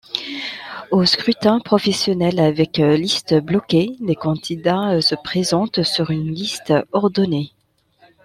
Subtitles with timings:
[0.89, 7.51] Au scrutin proportionnel avec liste bloquée, les candidats se présentent sur une liste ordonnée.